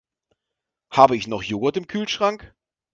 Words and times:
Habe 0.89 1.15
ich 1.15 1.27
noch 1.27 1.43
Joghurt 1.43 1.77
im 1.77 1.85
Kühlschrank? 1.85 2.55